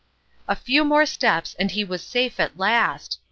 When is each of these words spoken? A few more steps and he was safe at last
A 0.47 0.55
few 0.55 0.83
more 0.83 1.05
steps 1.05 1.55
and 1.59 1.69
he 1.69 1.83
was 1.83 2.01
safe 2.01 2.39
at 2.39 2.57
last 2.57 3.19